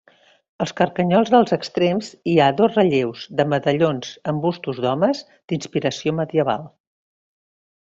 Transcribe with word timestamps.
Als 0.63 0.71
carcanyols 0.77 1.31
dels 1.33 1.53
extrems 1.57 2.09
hi 2.31 2.33
ha 2.39 2.47
dos 2.61 2.79
relleus 2.79 3.27
de 3.41 3.45
medallons 3.53 4.17
amb 4.33 4.43
bustos 4.47 4.81
d'homes 4.87 5.23
d'inspiració 5.53 6.17
medieval. 6.23 6.69